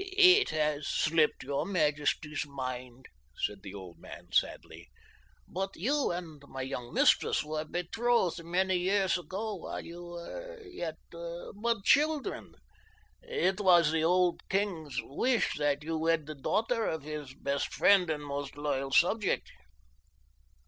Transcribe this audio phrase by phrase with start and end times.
[0.00, 3.06] "It has slipped your majesty's mind,"
[3.36, 4.90] said the old man sadly;
[5.48, 10.98] "but you and my young mistress were betrothed many years ago while you were yet
[11.10, 12.54] but children.
[13.22, 18.08] It was the old king's wish that you wed the daughter of his best friend
[18.08, 19.50] and most loyal subject."